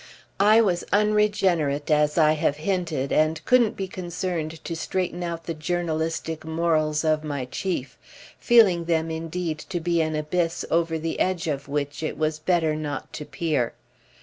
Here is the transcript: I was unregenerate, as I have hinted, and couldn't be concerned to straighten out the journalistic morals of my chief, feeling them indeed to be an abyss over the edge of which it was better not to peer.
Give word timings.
I 0.39 0.61
was 0.61 0.83
unregenerate, 0.91 1.91
as 1.91 2.17
I 2.17 2.31
have 2.31 2.57
hinted, 2.57 3.11
and 3.11 3.39
couldn't 3.45 3.75
be 3.77 3.87
concerned 3.87 4.63
to 4.63 4.75
straighten 4.75 5.21
out 5.21 5.43
the 5.43 5.53
journalistic 5.53 6.43
morals 6.43 7.05
of 7.05 7.23
my 7.23 7.45
chief, 7.45 7.99
feeling 8.39 8.85
them 8.85 9.11
indeed 9.11 9.59
to 9.69 9.79
be 9.79 10.01
an 10.01 10.15
abyss 10.15 10.65
over 10.71 10.97
the 10.97 11.19
edge 11.19 11.45
of 11.45 11.67
which 11.67 12.01
it 12.01 12.17
was 12.17 12.39
better 12.39 12.75
not 12.75 13.13
to 13.13 13.25
peer. 13.25 13.73